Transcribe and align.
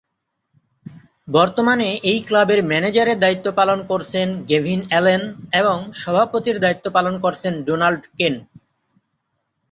বর্তমানে 1.27 1.87
এই 2.03 2.19
ক্লাবের 2.27 2.59
ম্যানেজারের 2.63 3.17
দায়িত্ব 3.19 3.47
পালন 3.59 3.79
করছেন 3.87 4.27
গেভিন 4.49 4.79
অ্যালেন 4.89 5.21
এবং 5.53 5.77
সভাপতির 5.93 6.57
দায়িত্ব 6.59 6.85
পালন 6.97 7.15
করছেন 7.23 7.53
ডোনাল্ড 7.67 8.03
কেন। 8.17 8.35